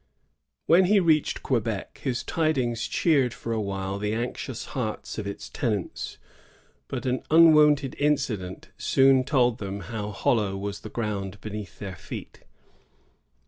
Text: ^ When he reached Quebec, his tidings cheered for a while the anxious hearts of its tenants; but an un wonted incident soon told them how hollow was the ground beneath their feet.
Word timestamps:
^ 0.01 0.03
When 0.65 0.85
he 0.85 0.99
reached 0.99 1.43
Quebec, 1.43 1.99
his 2.01 2.23
tidings 2.23 2.87
cheered 2.87 3.35
for 3.35 3.53
a 3.53 3.61
while 3.61 3.99
the 3.99 4.15
anxious 4.15 4.65
hearts 4.73 5.19
of 5.19 5.27
its 5.27 5.47
tenants; 5.47 6.17
but 6.87 7.05
an 7.05 7.21
un 7.29 7.53
wonted 7.53 7.95
incident 7.99 8.69
soon 8.79 9.23
told 9.23 9.59
them 9.59 9.79
how 9.93 10.09
hollow 10.09 10.57
was 10.57 10.79
the 10.79 10.89
ground 10.89 11.39
beneath 11.39 11.77
their 11.77 11.95
feet. 11.95 12.41